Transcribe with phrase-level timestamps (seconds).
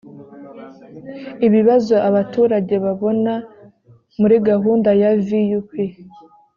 [1.47, 3.33] ibibazo abaturage babona
[4.19, 5.67] muri gahunda ya vup